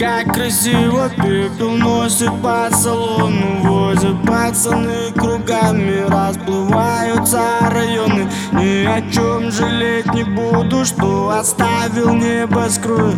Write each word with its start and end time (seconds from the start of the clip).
как 0.00 0.32
красиво 0.32 1.10
пепел 1.10 1.72
носит 1.72 2.32
по 2.42 2.68
салону 2.74 3.60
Возят 3.62 4.16
пацаны 4.26 5.12
кругами, 5.14 6.08
расплываются 6.08 7.42
районы 7.70 8.26
Ни 8.52 8.86
о 8.86 9.02
чем 9.12 9.52
жалеть 9.52 10.12
не 10.14 10.24
буду, 10.24 10.86
что 10.86 11.28
оставил 11.28 12.14
небоскрой 12.14 13.14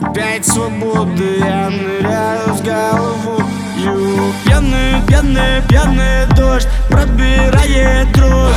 Опять 0.00 0.46
свободы, 0.46 1.38
я 1.40 1.68
ныряю 1.68 2.54
с 2.56 2.62
головой. 2.62 3.44
Пьяный, 4.44 5.02
пьяный, 5.06 5.62
пьяный 5.68 6.26
дождь 6.34 6.68
пробирает 6.88 8.10
дрожь 8.12 8.54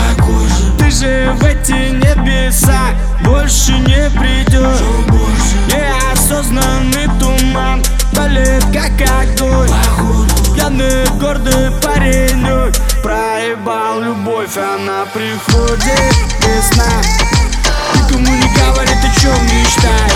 Ты 0.77 0.89
же 0.91 1.33
в 1.33 1.43
эти 1.43 1.91
небеса 1.91 2.91
больше 3.25 3.73
не 3.73 4.09
придешь 4.17 5.04
Гордый 11.45 11.71
паренек 11.81 12.73
Проебал 13.03 14.01
любовь, 14.01 14.57
она 14.57 15.05
приходит 15.13 16.15
весна. 16.39 16.89
Никому 17.95 18.35
не 18.35 18.47
говорит, 18.57 18.97
о 18.97 19.19
чем 19.19 19.35
мечтаю 19.43 20.14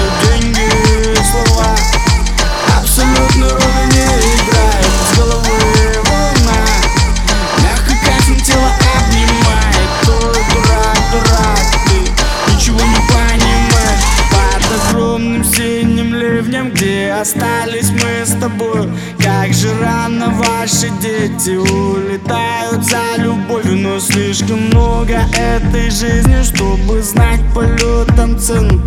остались 17.79 17.91
мы 17.91 18.25
с 18.25 18.39
тобой. 18.39 18.89
Как 19.19 19.53
же 19.53 19.69
рано 19.79 20.29
ваши 20.31 20.89
дети 21.01 21.55
улетают 21.55 22.83
за 22.83 23.21
любовью 23.21 23.77
Но 23.77 23.99
слишком 23.99 24.67
много 24.67 25.21
этой 25.35 25.89
жизни 25.89 26.43
Чтобы 26.43 27.01
знать 27.01 27.41
полетом 27.53 28.37
цену. 28.37 28.81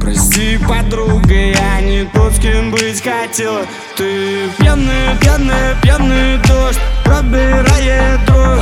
Прости, 0.00 0.58
подруга, 0.66 1.34
я 1.34 1.80
не 1.80 2.04
тот, 2.14 2.32
с 2.32 2.38
кем 2.38 2.70
быть 2.70 3.02
хотела. 3.02 3.62
Ты 3.96 4.48
пьяный, 4.58 5.16
пьяный, 5.20 5.76
пьяный 5.82 6.38
дождь 6.46 6.78
Пробирает 7.04 8.24
дрожь 8.26 8.60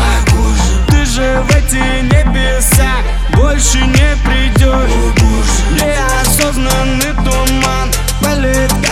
Ты 0.88 1.04
же 1.04 1.42
в 1.42 1.50
эти 1.54 2.02
небеса 2.02 2.96
больше 3.34 3.78
не 3.78 4.16
придешь. 4.24 4.90
Неосознанный 5.78 7.12
туман 7.24 7.90
болит, 8.22 8.85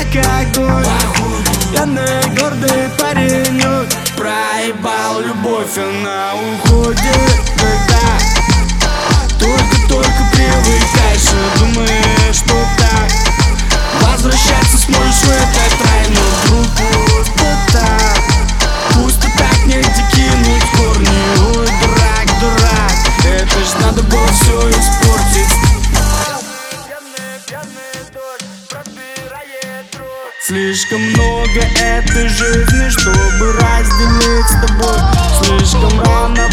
Пьяный, 1.85 2.35
гордый 2.35 2.89
паренек 2.99 3.89
Проебал 4.17 5.21
любовь, 5.21 5.77
она 5.77 6.33
уходит, 6.35 7.34
Слишком 30.47 31.01
много 31.01 31.61
этой 31.81 32.29
жизни, 32.29 32.91
чтобы 32.91 33.53
разделить 33.53 34.47
с 34.47 34.67
тобой. 34.67 34.99
Слишком 35.43 35.99
рано 36.03 36.44